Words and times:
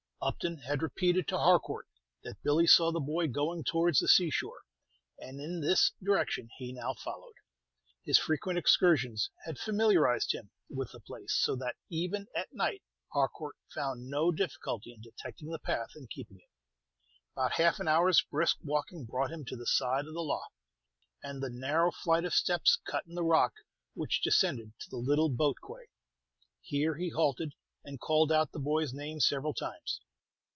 Upton 0.23 0.57
had 0.59 0.83
repeated 0.83 1.27
to 1.29 1.37
Harcourt 1.39 1.87
that 2.23 2.43
Billy 2.43 2.67
saw 2.67 2.91
the 2.91 2.99
boy 2.99 3.25
going 3.25 3.63
towards 3.63 3.97
the 3.97 4.07
sea 4.07 4.29
shore, 4.29 4.61
and 5.17 5.41
in 5.41 5.61
this 5.61 5.93
direction 5.99 6.47
he 6.59 6.71
now 6.73 6.93
followed. 6.93 7.33
His 8.03 8.19
frequent 8.19 8.59
excursions 8.59 9.31
had 9.45 9.57
familiarized 9.57 10.31
him 10.31 10.51
with 10.69 10.91
the 10.91 10.99
place, 10.99 11.33
so 11.33 11.55
that 11.55 11.75
even 11.89 12.27
at 12.35 12.53
night 12.53 12.83
Harcourt 13.11 13.55
found 13.73 14.11
no 14.11 14.31
difficulty 14.31 14.93
in 14.93 15.01
detecting 15.01 15.49
the 15.49 15.57
path 15.57 15.89
and 15.95 16.07
keeping 16.07 16.37
it. 16.37 16.49
About 17.33 17.53
half 17.53 17.79
an 17.79 17.87
hour's 17.87 18.21
brisk 18.21 18.57
walking 18.61 19.05
brought 19.05 19.31
him 19.31 19.43
to 19.45 19.55
the 19.55 19.65
side 19.65 20.05
of 20.05 20.13
the 20.13 20.21
lough, 20.21 20.51
and 21.23 21.41
the 21.41 21.49
narrow 21.49 21.89
flight 21.91 22.25
of 22.25 22.35
steps 22.35 22.77
cut 22.85 23.07
in 23.07 23.15
the 23.15 23.23
rock, 23.23 23.53
which 23.95 24.21
descended 24.21 24.73
to 24.81 24.89
the 24.91 24.97
little 24.97 25.29
boat 25.29 25.57
quay. 25.67 25.87
Here 26.61 26.93
he 26.97 27.09
halted, 27.09 27.53
and 27.83 27.99
called 27.99 28.31
out 28.31 28.51
the 28.51 28.59
boy's 28.59 28.93
name 28.93 29.19
several 29.19 29.55
times. 29.55 29.99